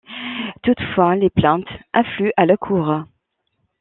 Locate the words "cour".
2.57-3.03